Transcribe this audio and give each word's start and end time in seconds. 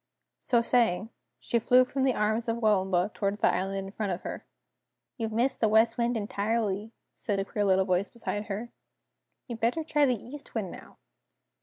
So 0.39 0.63
saying, 0.63 1.11
she 1.39 1.59
flew 1.59 1.85
from 1.85 2.05
the 2.05 2.15
arms 2.15 2.47
of 2.47 2.57
Waomba 2.57 3.11
toward 3.13 3.37
the 3.39 3.53
island 3.53 3.85
in 3.85 3.91
front 3.91 4.11
of 4.11 4.21
her. 4.23 4.47
"You've 5.15 5.31
missed 5.31 5.59
the 5.59 5.69
West 5.69 5.95
Wind 5.99 6.17
entirely," 6.17 6.91
said 7.15 7.37
a 7.37 7.45
queer 7.45 7.65
little 7.65 7.85
voice 7.85 8.09
beside 8.09 8.45
her. 8.45 8.71
"You'd 9.47 9.59
better 9.59 9.83
try 9.83 10.07
the 10.07 10.19
East 10.19 10.55
Wind, 10.55 10.71
now!" 10.71 10.97